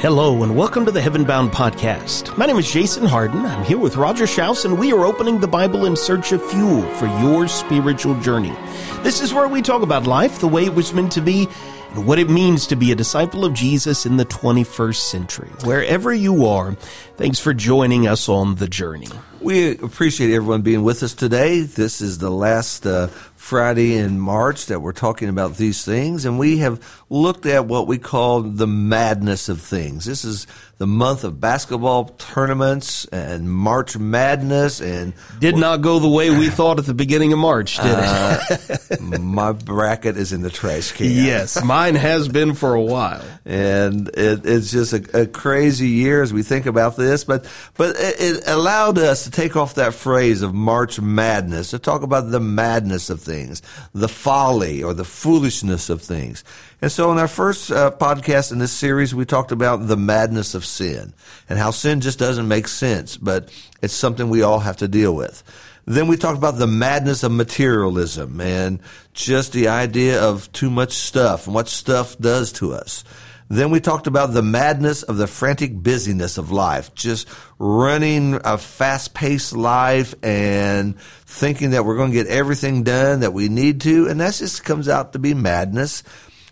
[0.00, 2.36] Hello, and welcome to the Heaven Bound Podcast.
[2.36, 3.46] My name is Jason Hardin.
[3.46, 6.82] I'm here with Roger Shouse, and we are opening the Bible in search of fuel
[6.96, 8.54] for your spiritual journey.
[9.02, 11.48] This is where we talk about life the way it was meant to be
[11.92, 15.48] and what it means to be a disciple of Jesus in the 21st century.
[15.64, 16.72] Wherever you are,
[17.16, 19.08] thanks for joining us on the journey.
[19.46, 21.60] We appreciate everyone being with us today.
[21.60, 23.06] This is the last uh,
[23.46, 27.86] Friday in March that we're talking about these things, and we have looked at what
[27.86, 30.04] we call the madness of things.
[30.04, 36.08] This is the month of basketball tournaments and March Madness, and did not go the
[36.08, 39.00] way we thought at the beginning of March, did uh, it?
[39.00, 41.06] my bracket is in the trash can.
[41.06, 46.22] Yes, mine has been for a while, and it, it's just a, a, crazy year
[46.22, 47.22] as we think about this.
[47.24, 51.78] But but it, it allowed us to take off that phrase of March Madness to
[51.78, 53.60] talk about the madness of things
[53.92, 56.42] the folly or the foolishness of things.
[56.80, 60.54] And so in our first uh, podcast in this series, we talked about the madness
[60.54, 61.12] of sin
[61.50, 63.50] and how sin just doesn't make sense, but
[63.82, 65.42] it's something we all have to deal with.
[65.84, 68.80] Then we talked about the madness of materialism and
[69.12, 73.04] just the idea of too much stuff and what stuff does to us.
[73.48, 78.58] Then we talked about the madness of the frantic busyness of life, just running a
[78.58, 83.82] fast paced life and thinking that we're going to get everything done that we need
[83.82, 84.08] to.
[84.08, 86.02] And that just comes out to be madness.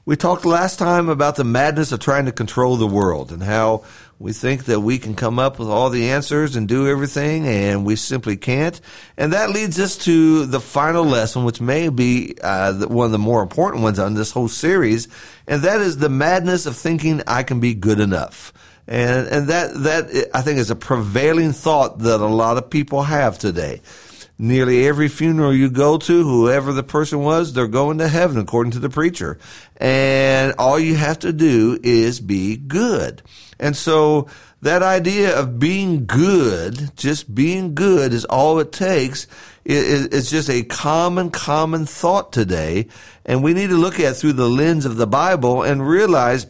[0.07, 3.85] We talked last time about the madness of trying to control the world and how
[4.19, 7.85] we think that we can come up with all the answers and do everything, and
[7.85, 8.81] we simply can't.
[9.17, 13.19] And that leads us to the final lesson, which may be uh, one of the
[13.19, 15.09] more important ones on this whole series,
[15.47, 18.53] and that is the madness of thinking I can be good enough.
[18.87, 23.03] And, and that, that, I think, is a prevailing thought that a lot of people
[23.03, 23.81] have today
[24.39, 28.73] nearly every funeral you go to, whoever the person was, they're going to heaven according
[28.73, 29.39] to the preacher.
[29.77, 33.23] And all you have to do is be good.
[33.59, 34.29] And so
[34.63, 39.27] that idea of being good, just being good is all it takes.
[39.65, 42.89] It's just a common, common thought today.
[43.25, 46.47] And we need to look at through the lens of the Bible and realize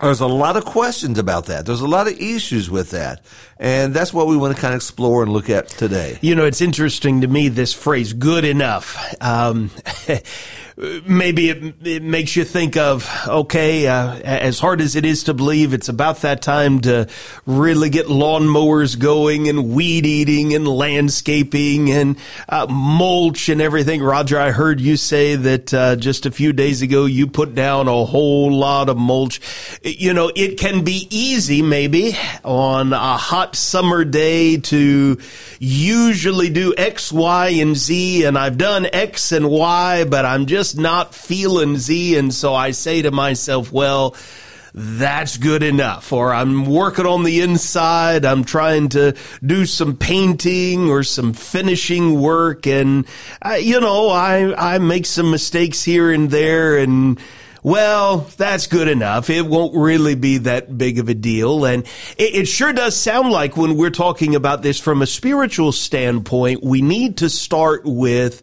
[0.00, 1.66] there's a lot of questions about that.
[1.66, 3.24] There's a lot of issues with that.
[3.58, 6.18] And that's what we want to kind of explore and look at today.
[6.20, 8.98] You know, it's interesting to me, this phrase, good enough.
[9.20, 9.70] Um,
[10.76, 15.34] maybe it, it, makes you think of, okay, uh, as hard as it is to
[15.34, 17.08] believe, it's about that time to
[17.46, 22.16] really get lawnmowers going and weed eating and landscaping and
[22.48, 24.02] uh, mulch and everything.
[24.02, 27.86] Roger, I heard you say that uh, just a few days ago you put down
[27.86, 29.40] a whole lot of mulch.
[29.82, 35.18] You know, it can be easy maybe on a hot summer day to
[35.60, 40.63] usually do X, Y, and Z, and I've done X and Y, but I'm just
[40.64, 42.16] just not feeling Z.
[42.16, 44.16] And so I say to myself, well,
[44.72, 46.10] that's good enough.
[46.10, 48.24] Or I'm working on the inside.
[48.24, 49.14] I'm trying to
[49.44, 52.66] do some painting or some finishing work.
[52.66, 53.04] And,
[53.42, 57.20] I, you know, I, I make some mistakes here and there and,
[57.62, 59.28] well, that's good enough.
[59.28, 61.66] It won't really be that big of a deal.
[61.66, 61.84] And
[62.16, 66.64] it, it, sure does sound like when we're talking about this from a spiritual standpoint,
[66.64, 68.40] we need to start with,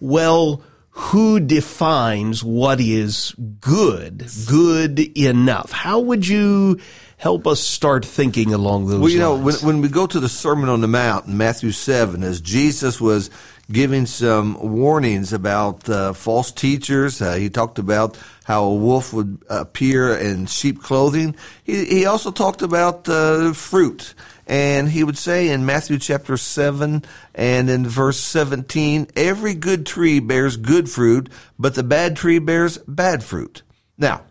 [0.00, 0.62] well,
[0.94, 5.72] who defines what is good, good enough?
[5.72, 6.80] How would you
[7.16, 9.38] help us start thinking along those well, you lines?
[9.38, 12.42] know, when, when we go to the Sermon on the Mount in Matthew 7, as
[12.42, 13.30] Jesus was
[13.72, 19.42] giving some warnings about uh, false teachers, uh, he talked about how a wolf would
[19.48, 21.34] appear in sheep clothing.
[21.64, 24.14] He, he also talked about uh, fruit
[24.46, 30.20] and he would say in Matthew chapter 7 and in verse 17, every good tree
[30.20, 31.28] bears good fruit,
[31.58, 33.62] but the bad tree bears bad fruit.
[33.96, 34.22] Now,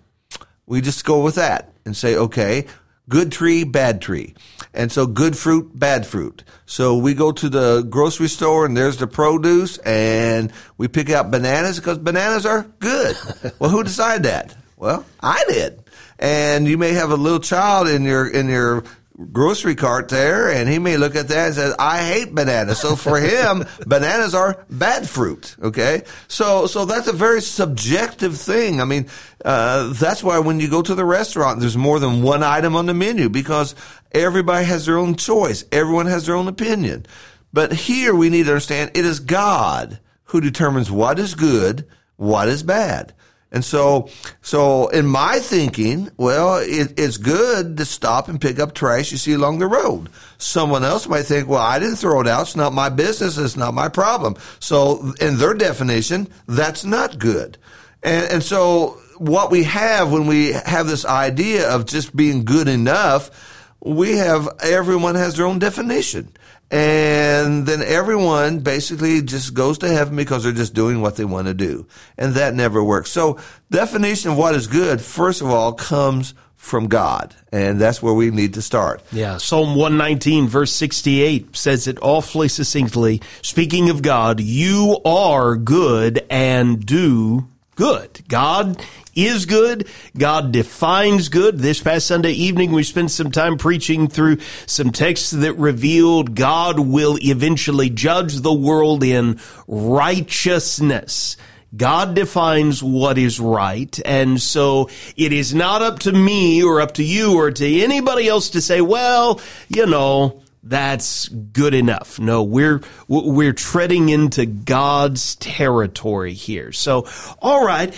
[0.66, 2.68] we just go with that and say, okay,
[3.10, 4.36] good tree, bad tree.
[4.74, 6.44] And so good fruit, bad fruit.
[6.66, 11.30] So we go to the grocery store and there's the produce and we pick out
[11.30, 13.18] bananas because bananas are good.
[13.60, 14.56] well, who decided that?
[14.78, 15.84] Well, I did.
[16.20, 18.84] And you may have a little child in your, in your
[19.32, 22.80] grocery cart there and he may look at that and says i hate bananas.
[22.80, 26.04] So for him bananas are bad fruit okay?
[26.28, 28.82] So so that's a very subjective thing.
[28.82, 29.08] I mean
[29.44, 32.86] uh, that's why when you go to the restaurant there's more than one item on
[32.86, 33.76] the menu because
[34.12, 35.64] everybody has their own choice.
[35.72, 37.06] Everyone has their own opinion.
[37.54, 42.48] But here we need to understand it is god who determines what is good what
[42.48, 43.14] is bad
[43.52, 44.10] and so,
[44.42, 49.18] so in my thinking, well, it, it's good to stop and pick up trash you
[49.18, 50.10] see along the road.
[50.38, 52.44] Someone else might think, well, I didn't throw it out.
[52.44, 53.38] It's not my business.
[53.38, 54.38] It's not my problem.
[54.60, 57.58] So in their definition, that's not good.
[58.02, 62.70] And, and so what we have when we have this idea of just being good
[62.70, 63.51] enough,
[63.84, 66.32] we have everyone has their own definition.
[66.70, 71.48] And then everyone basically just goes to heaven because they're just doing what they want
[71.48, 71.86] to do.
[72.18, 73.12] And that never works.
[73.12, 73.40] So
[73.70, 77.36] definition of what is good, first of all, comes from God.
[77.52, 79.02] And that's where we need to start.
[79.12, 79.38] Yeah.
[79.38, 83.22] Psalm 119 verse 68 says it awfully succinctly.
[83.42, 88.22] Speaking of God, you are good and do good.
[88.30, 88.82] God
[89.16, 89.88] is good.
[90.18, 91.60] God defines good.
[91.60, 96.80] This past Sunday evening, we spent some time preaching through some texts that revealed God
[96.80, 101.38] will eventually judge the world in righteousness.
[101.76, 103.98] God defines what is right.
[104.06, 108.28] And so it is not up to me or up to you or to anybody
[108.28, 112.20] else to say, well, you know, that's good enough.
[112.20, 116.72] No, we're we're treading into God's territory here.
[116.72, 117.08] So,
[117.42, 117.94] all right,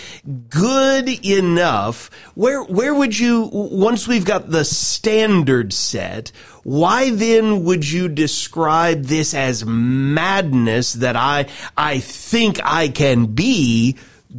[0.48, 2.10] good enough.
[2.34, 6.32] Where where would you once we've got the standard set,
[6.62, 11.46] why then would you describe this as madness that I
[11.76, 13.96] I think I can be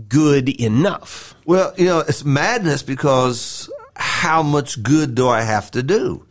[0.09, 1.35] good enough?
[1.45, 6.24] Well, you know, it's madness because how much good do I have to do?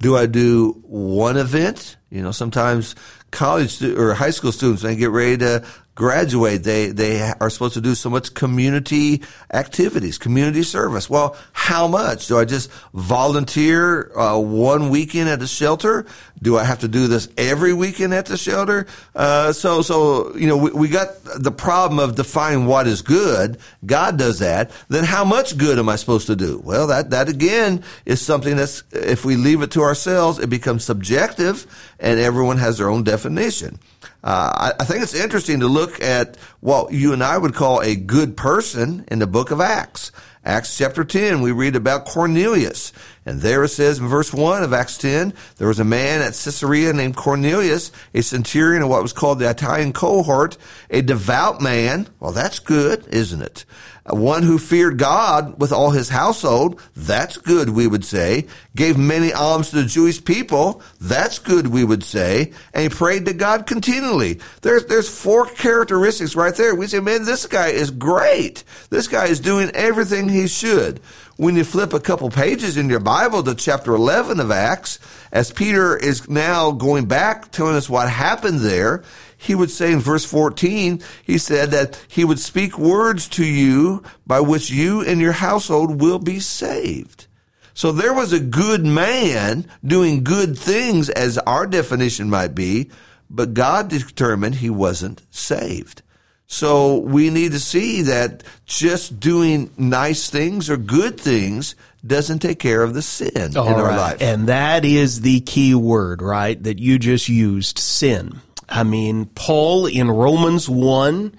[0.00, 1.96] Do I do one event?
[2.10, 2.94] You know, sometimes
[3.30, 5.64] college or high school students, they get ready to
[5.98, 9.20] graduate, they, they are supposed to do so much community
[9.52, 11.10] activities, community service.
[11.10, 12.28] Well, how much?
[12.28, 16.06] Do I just volunteer uh, one weekend at the shelter?
[16.40, 18.86] Do I have to do this every weekend at the shelter?
[19.12, 23.58] Uh, so, so, you know, we, we got the problem of defining what is good.
[23.84, 24.70] God does that.
[24.88, 26.62] Then how much good am I supposed to do?
[26.64, 30.84] Well, that, that again is something that's, if we leave it to ourselves, it becomes
[30.84, 31.66] subjective
[31.98, 33.80] and everyone has their own definition.
[34.22, 37.80] Uh, I, I, think it's interesting to look at what you and I would call
[37.80, 40.10] a good person in the book of Acts.
[40.44, 42.92] Acts chapter 10, we read about Cornelius.
[43.28, 46.32] And there it says in verse 1 of Acts 10, there was a man at
[46.32, 50.56] Caesarea named Cornelius, a centurion of what was called the Italian cohort,
[50.88, 52.08] a devout man.
[52.20, 53.66] Well, that's good, isn't it?
[54.06, 56.80] Uh, one who feared God with all his household.
[56.96, 58.46] That's good, we would say.
[58.74, 60.80] Gave many alms to the Jewish people.
[60.98, 62.54] That's good, we would say.
[62.72, 64.40] And he prayed to God continually.
[64.62, 66.74] There's, there's four characteristics right there.
[66.74, 68.64] We say, man, this guy is great.
[68.88, 71.02] This guy is doing everything he should
[71.38, 74.98] when you flip a couple pages in your Bible to chapter 11 of Acts,
[75.30, 79.04] as Peter is now going back telling us what happened there,
[79.36, 84.02] he would say in verse 14, he said that he would speak words to you
[84.26, 87.28] by which you and your household will be saved.
[87.72, 92.90] So there was a good man doing good things as our definition might be,
[93.30, 96.02] but God determined he wasn't saved.
[96.50, 101.74] So we need to see that just doing nice things or good things
[102.06, 104.22] doesn't take care of the sin All in our life.
[104.22, 106.60] And that is the key word, right?
[106.60, 108.40] That you just used, sin.
[108.66, 111.36] I mean, Paul in Romans 1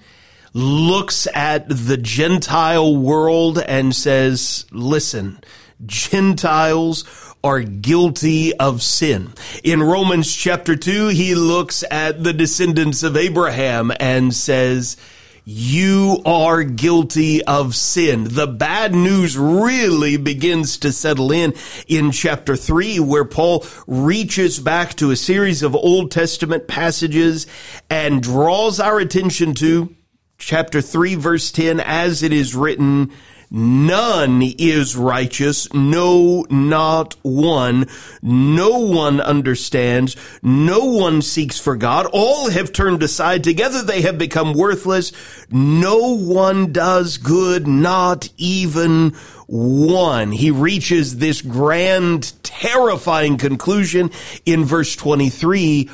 [0.52, 5.40] looks at the Gentile world and says, listen,
[5.86, 7.02] Gentiles
[7.42, 9.32] are guilty of sin.
[9.64, 14.96] In Romans chapter 2, he looks at the descendants of Abraham and says,
[15.44, 18.24] you are guilty of sin.
[18.30, 21.54] The bad news really begins to settle in
[21.88, 27.46] in chapter 3 where Paul reaches back to a series of Old Testament passages
[27.88, 29.94] and draws our attention to
[30.38, 33.12] chapter 3 verse 10 as it is written
[33.52, 37.88] None is righteous, no, not one.
[38.22, 40.14] No one understands.
[40.40, 42.06] No one seeks for God.
[42.12, 43.42] All have turned aside.
[43.42, 45.10] Together they have become worthless.
[45.50, 49.16] No one does good, not even
[49.48, 50.30] one.
[50.30, 54.12] He reaches this grand, terrifying conclusion
[54.46, 55.90] in verse 23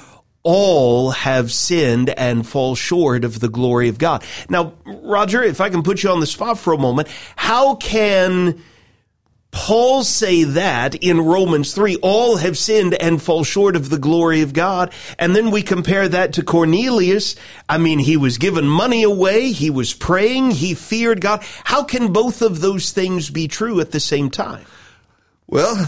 [0.46, 4.24] all have sinned and fall short of the glory of God.
[4.48, 8.62] Now, Roger, if I can put you on the spot for a moment, how can
[9.50, 14.42] Paul say that in Romans 3, all have sinned and fall short of the glory
[14.42, 14.92] of God.
[15.18, 17.34] And then we compare that to Cornelius.
[17.68, 19.50] I mean, he was given money away.
[19.50, 20.52] He was praying.
[20.52, 21.42] He feared God.
[21.64, 24.64] How can both of those things be true at the same time?
[25.48, 25.76] Well,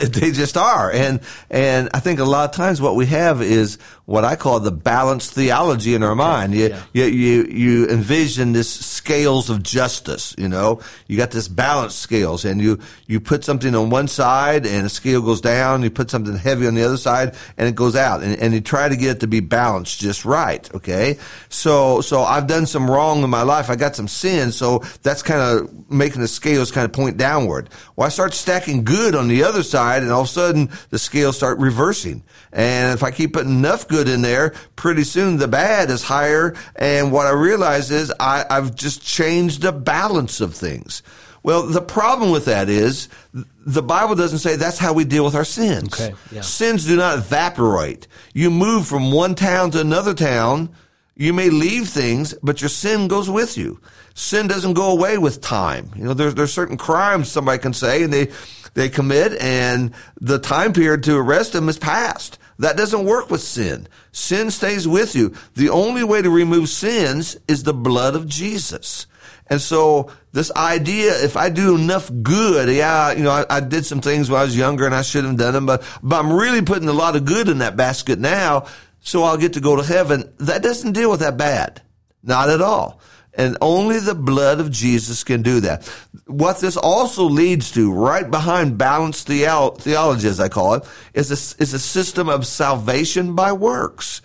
[0.00, 0.90] they just are.
[0.92, 3.76] And, and I think a lot of times what we have is
[4.10, 6.54] what I call the balanced theology in our mind.
[6.54, 6.82] You, yeah.
[6.92, 12.44] you, you, you envision this scales of justice, you know, you got this balanced scales
[12.44, 16.10] and you, you put something on one side and the scale goes down, you put
[16.10, 18.96] something heavy on the other side and it goes out and, and you try to
[18.96, 20.72] get it to be balanced just right.
[20.74, 21.18] Okay.
[21.48, 23.70] So, so I've done some wrong in my life.
[23.70, 24.52] I got some sin.
[24.52, 27.70] So that's kind of making the scales kind of point downward.
[27.96, 30.98] Well, I start stacking good on the other side and all of a sudden the
[30.98, 32.22] scales start reversing.
[32.52, 36.54] And if I keep putting enough good in there, pretty soon the bad is higher.
[36.76, 41.02] And what I realize is I, I've just changed the balance of things.
[41.42, 45.34] Well, the problem with that is the Bible doesn't say that's how we deal with
[45.34, 45.98] our sins.
[45.98, 46.42] Okay, yeah.
[46.42, 48.06] Sins do not evaporate.
[48.34, 50.68] You move from one town to another town.
[51.16, 53.80] You may leave things, but your sin goes with you.
[54.14, 55.90] Sin doesn't go away with time.
[55.96, 58.28] You know, there's, there's certain crimes somebody can say and they,
[58.74, 62.38] they commit and the time period to arrest them is past.
[62.58, 63.88] That doesn't work with sin.
[64.12, 65.34] Sin stays with you.
[65.54, 69.06] The only way to remove sins is the blood of Jesus.
[69.46, 73.84] And so this idea, if I do enough good, yeah, you know, I, I, did
[73.84, 76.32] some things when I was younger and I should have done them, but, but I'm
[76.32, 78.66] really putting a lot of good in that basket now,
[79.00, 80.32] so I'll get to go to heaven.
[80.38, 81.82] That doesn't deal with that bad.
[82.22, 83.00] Not at all.
[83.40, 85.86] And only the blood of Jesus can do that.
[86.26, 91.62] What this also leads to, right behind balanced theology, as I call it, is a,
[91.62, 94.20] is a system of salvation by works.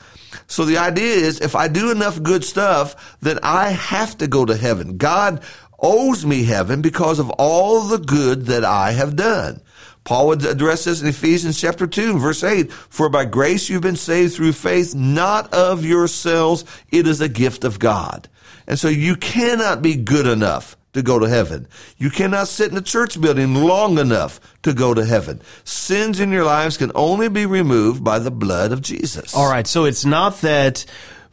[0.47, 4.43] So the idea is if I do enough good stuff, then I have to go
[4.43, 4.97] to heaven.
[4.97, 5.41] God
[5.79, 9.61] owes me heaven because of all the good that I have done.
[10.03, 12.69] Paul would address this in Ephesians chapter 2, verse 8.
[12.69, 16.65] For by grace you've been saved through faith, not of yourselves.
[16.91, 18.27] It is a gift of God.
[18.67, 21.67] And so you cannot be good enough to go to heaven.
[21.97, 25.41] You cannot sit in a church building long enough to go to heaven.
[25.65, 29.35] Sins in your lives can only be removed by the blood of Jesus.
[29.35, 29.67] All right.
[29.67, 30.85] So it's not that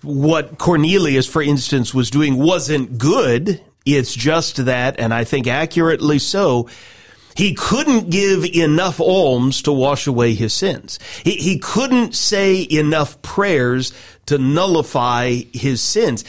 [0.03, 3.62] what Cornelius, for instance, was doing wasn't good.
[3.87, 6.69] It's just that, and I think accurately so,
[7.35, 10.99] he couldn't give enough alms to wash away his sins.
[11.25, 13.93] He, he couldn't say enough prayers
[14.27, 16.25] to nullify his sins.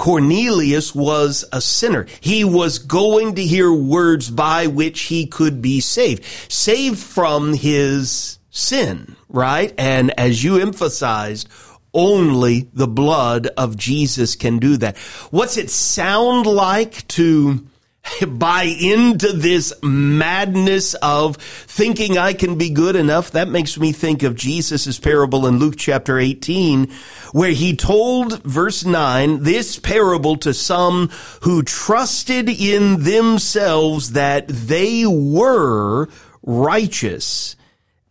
[0.00, 2.06] Cornelius was a sinner.
[2.22, 8.38] He was going to hear words by which he could be saved, saved from his
[8.48, 9.74] sin, right?
[9.76, 11.50] And as you emphasized,
[11.92, 14.96] only the blood of Jesus can do that.
[15.30, 17.66] What's it sound like to
[18.26, 24.22] buy into this madness of thinking I can be good enough, that makes me think
[24.22, 26.90] of Jesus' parable in Luke chapter 18,
[27.32, 31.10] where he told, verse 9, this parable to some
[31.42, 36.08] who trusted in themselves that they were
[36.42, 37.56] righteous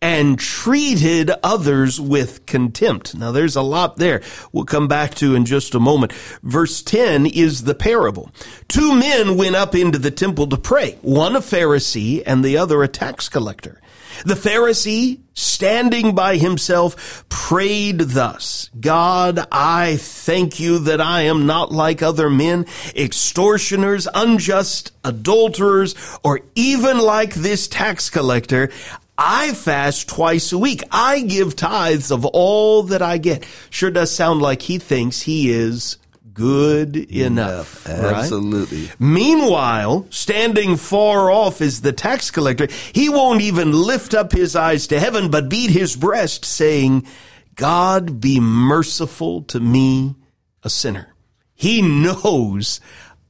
[0.02, 3.14] and treated others with contempt.
[3.14, 6.12] Now there's a lot there we'll come back to in just a moment.
[6.42, 8.30] Verse 10 is the parable.
[8.68, 12.82] Two men went up into the temple to pray, one a Pharisee and the other
[12.82, 13.80] a tax collector.
[14.24, 21.72] The Pharisee, standing by himself, prayed thus, God, I thank you that I am not
[21.72, 28.70] like other men, extortioners, unjust, adulterers, or even like this tax collector.
[29.22, 30.82] I fast twice a week.
[30.90, 33.44] I give tithes of all that I get.
[33.68, 35.98] Sure does sound like he thinks he is
[36.32, 37.86] good enough.
[37.86, 38.86] Absolutely.
[38.86, 38.96] Right?
[38.98, 42.68] Meanwhile, standing far off is the tax collector.
[42.94, 47.06] He won't even lift up his eyes to heaven, but beat his breast, saying,
[47.56, 50.14] God be merciful to me,
[50.62, 51.14] a sinner.
[51.54, 52.80] He knows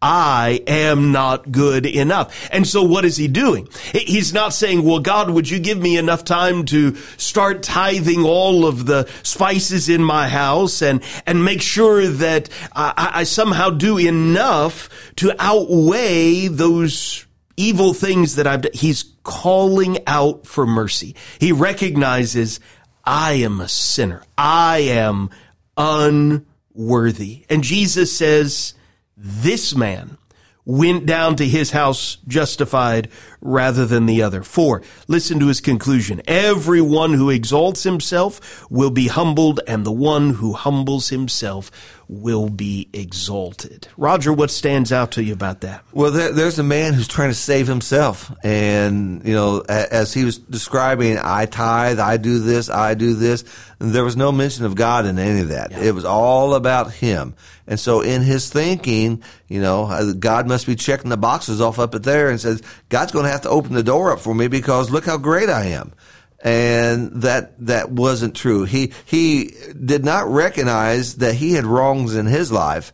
[0.03, 2.49] I am not good enough.
[2.51, 3.69] And so what is he doing?
[3.93, 8.65] He's not saying, well, God, would you give me enough time to start tithing all
[8.65, 13.99] of the spices in my house and, and make sure that I, I somehow do
[13.99, 17.27] enough to outweigh those
[17.59, 18.73] evil things that I've done.
[18.73, 21.15] He's calling out for mercy.
[21.39, 22.59] He recognizes
[23.05, 24.23] I am a sinner.
[24.39, 25.29] I am
[25.77, 27.45] unworthy.
[27.51, 28.75] And Jesus says,
[29.23, 30.17] this man
[30.65, 33.09] went down to his house justified
[33.41, 34.43] rather than the other.
[34.43, 36.23] For, listen to his conclusion.
[36.27, 41.71] Everyone who exalts himself will be humbled and the one who humbles himself
[42.11, 43.87] will be exalted.
[43.97, 45.85] Roger, what stands out to you about that?
[45.93, 48.35] Well, there, there's a man who's trying to save himself.
[48.43, 53.45] And, you know, as he was describing, I tithe, I do this, I do this,
[53.79, 55.71] there was no mention of God in any of that.
[55.71, 55.85] Yeah.
[55.85, 57.35] It was all about him.
[57.69, 61.79] And so in his thinking, you know, uh, God must be checking the boxes off
[61.79, 64.35] up at there and says, God's going to have to open the door up for
[64.35, 65.93] me because look how great I am
[66.43, 68.65] and that that wasn't true.
[68.65, 72.93] He he did not recognize that he had wrongs in his life.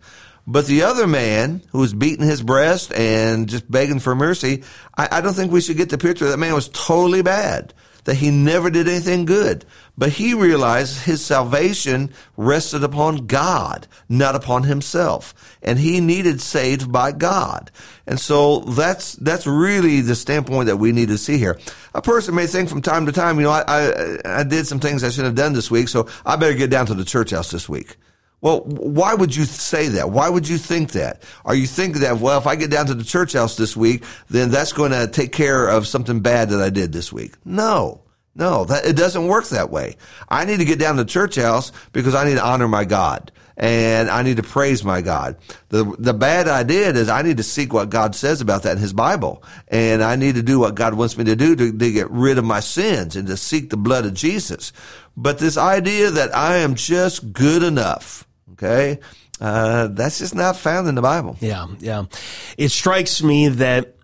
[0.48, 4.62] But the other man who was beating his breast and just begging for mercy,
[4.96, 7.74] I, I don't think we should get the picture that man was totally bad
[8.04, 9.64] that he never did anything good.
[9.98, 15.34] But he realized his salvation rested upon God, not upon himself.
[15.62, 17.70] And he needed saved by God.
[18.06, 21.58] And so that's, that's really the standpoint that we need to see here.
[21.94, 24.80] A person may think from time to time, you know, I, I, I did some
[24.80, 27.30] things I shouldn't have done this week, so I better get down to the church
[27.30, 27.96] house this week.
[28.42, 30.10] Well, why would you say that?
[30.10, 31.22] Why would you think that?
[31.46, 34.04] Are you thinking that, well, if I get down to the church house this week,
[34.28, 37.32] then that's going to take care of something bad that I did this week?
[37.46, 38.02] No.
[38.36, 39.96] No, that, it doesn't work that way.
[40.28, 43.32] I need to get down to church house because I need to honor my God
[43.56, 45.36] and I need to praise my God.
[45.70, 48.72] The, the bad I did is I need to seek what God says about that
[48.72, 49.42] in his Bible.
[49.68, 52.36] And I need to do what God wants me to do to, to get rid
[52.36, 54.72] of my sins and to seek the blood of Jesus.
[55.16, 59.00] But this idea that I am just good enough, Okay.
[59.38, 61.36] Uh, that's just not found in the Bible.
[61.40, 61.66] Yeah.
[61.78, 62.04] Yeah.
[62.56, 63.94] It strikes me that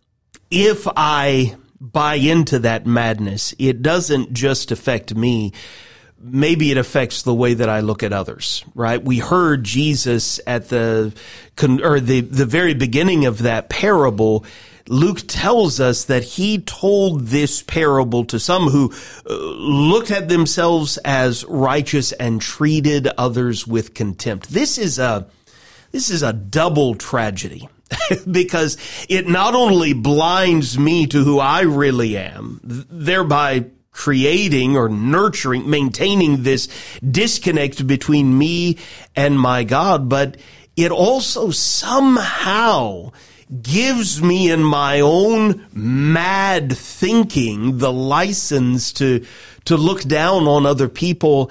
[0.50, 5.52] if I buy into that madness, it doesn't just affect me.
[6.24, 9.02] Maybe it affects the way that I look at others, right?
[9.02, 11.12] We heard Jesus at the,
[11.60, 14.44] or the, the very beginning of that parable
[14.88, 18.92] Luke tells us that he told this parable to some who
[19.28, 24.48] uh, looked at themselves as righteous and treated others with contempt.
[24.48, 25.26] This is a,
[25.92, 27.68] this is a double tragedy.
[28.30, 28.76] because
[29.08, 36.42] it not only blinds me to who I really am, thereby creating or nurturing, maintaining
[36.42, 36.68] this
[37.08, 38.78] disconnect between me
[39.14, 40.38] and my God, but
[40.76, 43.12] it also somehow
[43.61, 49.26] gives me in my own mad thinking the license to,
[49.66, 51.50] to look down on other people.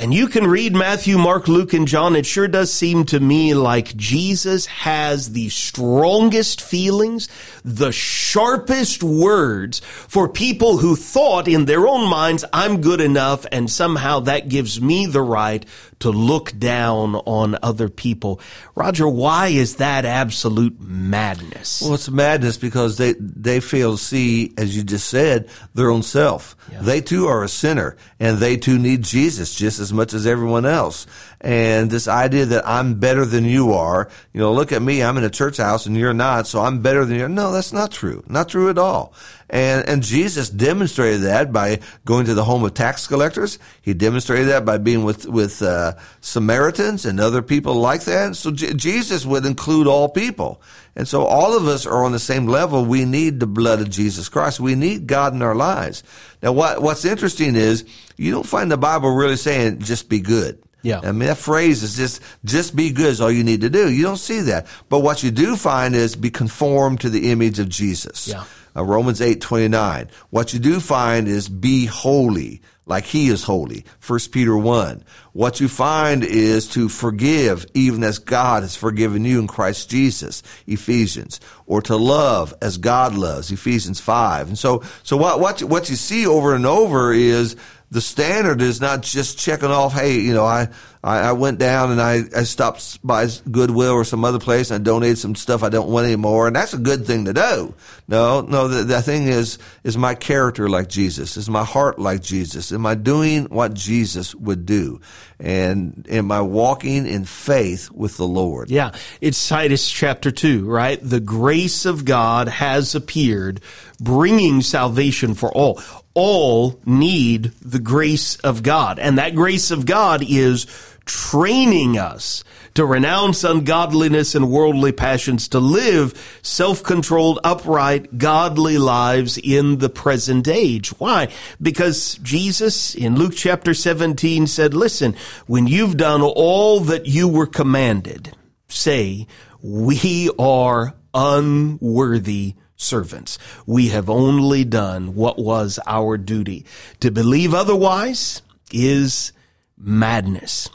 [0.00, 2.16] And you can read Matthew, Mark, Luke, and John.
[2.16, 7.28] It sure does seem to me like Jesus has the strongest feelings,
[7.66, 13.70] the sharpest words for people who thought in their own minds, I'm good enough, and
[13.70, 15.66] somehow that gives me the right
[16.00, 18.40] to look down on other people.
[18.74, 21.82] Roger, why is that absolute madness?
[21.82, 26.02] Well, it's madness because they, they fail to see, as you just said, their own
[26.02, 26.56] self.
[26.72, 26.80] Yeah.
[26.80, 30.66] They too are a sinner and they too need Jesus just as much as everyone
[30.66, 31.06] else.
[31.42, 35.16] And this idea that I'm better than you are, you know, look at me, I'm
[35.16, 37.28] in a church house and you're not, so I'm better than you.
[37.28, 38.22] No, that's not true.
[38.28, 39.14] Not true at all.
[39.48, 43.58] And, and Jesus demonstrated that by going to the home of tax collectors.
[43.80, 48.36] He demonstrated that by being with, with, uh, Samaritans and other people like that.
[48.36, 50.60] So J- Jesus would include all people.
[50.94, 52.84] And so all of us are on the same level.
[52.84, 54.60] We need the blood of Jesus Christ.
[54.60, 56.02] We need God in our lives.
[56.42, 57.86] Now, what, what's interesting is
[58.18, 60.62] you don't find the Bible really saying just be good.
[60.82, 61.00] Yeah.
[61.02, 63.90] I mean, that phrase is just, just be good is all you need to do.
[63.90, 64.66] You don't see that.
[64.88, 68.28] But what you do find is be conformed to the image of Jesus.
[68.28, 68.44] Yeah.
[68.76, 70.08] Uh, Romans 8, 29.
[70.30, 73.84] What you do find is be holy like he is holy.
[74.04, 75.04] 1 Peter 1.
[75.32, 80.42] What you find is to forgive even as God has forgiven you in Christ Jesus.
[80.66, 81.40] Ephesians.
[81.66, 83.52] Or to love as God loves.
[83.52, 84.48] Ephesians 5.
[84.48, 87.54] And so, so what, what, what you see over and over is
[87.90, 90.68] the standard is not just checking off, hey, you know, I,
[91.02, 94.84] I, went down and I, I stopped by Goodwill or some other place and I
[94.84, 96.46] donated some stuff I don't want anymore.
[96.46, 97.74] And that's a good thing to do.
[98.06, 101.38] No, no, the, the thing is, is my character like Jesus?
[101.38, 102.70] Is my heart like Jesus?
[102.70, 105.00] Am I doing what Jesus would do?
[105.38, 108.68] And am I walking in faith with the Lord?
[108.70, 108.92] Yeah.
[109.22, 110.98] It's Titus chapter two, right?
[111.02, 113.62] The grace of God has appeared,
[113.98, 115.80] bringing salvation for all
[116.12, 118.98] all need the grace of God.
[118.98, 120.66] And that grace of God is
[121.10, 122.44] training us
[122.74, 130.46] to renounce ungodliness and worldly passions, to live self-controlled, upright, godly lives in the present
[130.46, 130.90] age.
[131.00, 131.28] Why?
[131.60, 135.16] Because Jesus in Luke chapter 17 said, listen,
[135.48, 138.32] when you've done all that you were commanded,
[138.68, 139.26] say,
[139.60, 143.36] we are unworthy servants.
[143.66, 146.64] We have only done what was our duty.
[147.00, 148.42] To believe otherwise
[148.72, 149.32] is
[149.76, 150.70] madness.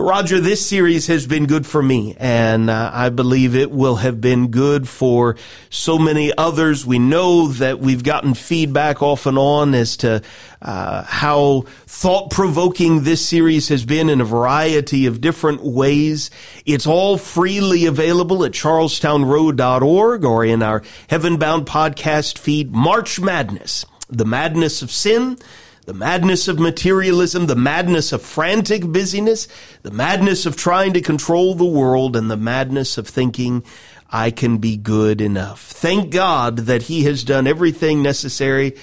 [0.00, 4.20] Roger, this series has been good for me, and uh, I believe it will have
[4.20, 5.34] been good for
[5.70, 6.86] so many others.
[6.86, 10.22] We know that we've gotten feedback off and on as to
[10.62, 16.30] uh, how thought provoking this series has been in a variety of different ways.
[16.64, 20.80] It's all freely available at charlestownroad.org or in our
[21.10, 25.38] Heavenbound podcast feed, March Madness, the madness of sin
[25.88, 29.48] the madness of materialism, the madness of frantic busyness,
[29.84, 33.64] the madness of trying to control the world, and the madness of thinking
[34.10, 35.62] I can be good enough.
[35.62, 38.76] Thank God that He has done everything necessary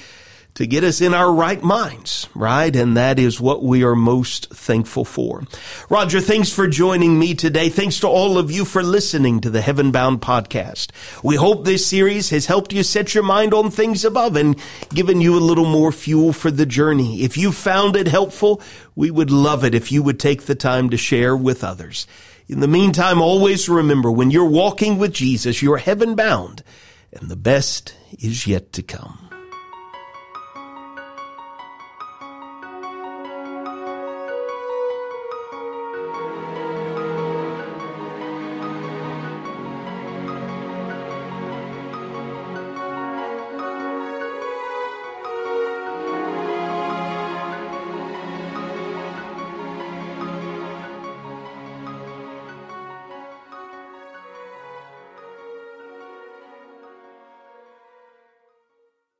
[0.55, 2.73] to get us in our right minds, right?
[2.73, 5.43] And that is what we are most thankful for.
[5.89, 7.67] Roger, thanks for joining me today.
[7.67, 10.91] Thanks to all of you for listening to the Heaven Bound podcast.
[11.23, 14.57] We hope this series has helped you set your mind on things above and
[14.93, 17.23] given you a little more fuel for the journey.
[17.23, 18.61] If you found it helpful,
[18.95, 22.07] we would love it if you would take the time to share with others.
[22.47, 26.63] In the meantime, always remember when you're walking with Jesus, you're heaven bound
[27.11, 29.24] and the best is yet to come.